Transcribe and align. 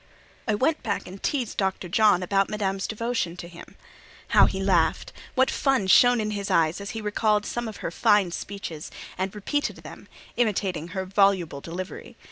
I 0.47 0.55
went 0.55 0.81
back 0.81 1.05
and 1.05 1.21
teased 1.21 1.57
Dr. 1.59 1.87
John 1.87 2.23
about 2.23 2.49
Madame's 2.49 2.87
devotion 2.87 3.37
to 3.37 3.47
him. 3.47 3.75
How 4.29 4.47
he 4.47 4.59
laughed! 4.59 5.13
What 5.35 5.51
fun 5.51 5.85
shone 5.85 6.19
in 6.19 6.31
his 6.31 6.49
eyes 6.49 6.81
as 6.81 6.89
he 6.97 7.01
recalled 7.01 7.45
some 7.45 7.67
of 7.67 7.77
her 7.85 7.91
fine 7.91 8.31
speeches, 8.31 8.89
and 9.15 9.35
repeated 9.35 9.75
them, 9.83 10.07
imitating 10.37 10.87
her 10.87 11.05
voluble 11.05 11.61
delivery! 11.61 12.17